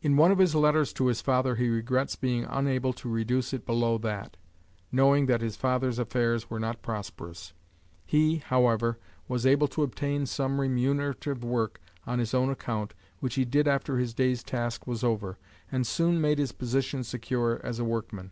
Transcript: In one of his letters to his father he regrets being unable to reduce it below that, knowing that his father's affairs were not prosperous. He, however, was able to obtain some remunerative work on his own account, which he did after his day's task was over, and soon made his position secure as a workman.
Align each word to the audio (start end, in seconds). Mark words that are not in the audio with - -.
In 0.00 0.16
one 0.16 0.32
of 0.32 0.38
his 0.38 0.54
letters 0.54 0.94
to 0.94 1.08
his 1.08 1.20
father 1.20 1.56
he 1.56 1.68
regrets 1.68 2.16
being 2.16 2.44
unable 2.48 2.94
to 2.94 3.06
reduce 3.06 3.52
it 3.52 3.66
below 3.66 3.98
that, 3.98 4.38
knowing 4.90 5.26
that 5.26 5.42
his 5.42 5.56
father's 5.56 5.98
affairs 5.98 6.48
were 6.48 6.58
not 6.58 6.80
prosperous. 6.80 7.52
He, 8.06 8.36
however, 8.36 8.98
was 9.28 9.44
able 9.44 9.68
to 9.68 9.82
obtain 9.82 10.24
some 10.24 10.58
remunerative 10.58 11.44
work 11.44 11.82
on 12.06 12.18
his 12.18 12.32
own 12.32 12.48
account, 12.48 12.94
which 13.20 13.34
he 13.34 13.44
did 13.44 13.68
after 13.68 13.98
his 13.98 14.14
day's 14.14 14.42
task 14.42 14.86
was 14.86 15.04
over, 15.04 15.36
and 15.70 15.86
soon 15.86 16.18
made 16.18 16.38
his 16.38 16.52
position 16.52 17.04
secure 17.04 17.60
as 17.62 17.78
a 17.78 17.84
workman. 17.84 18.30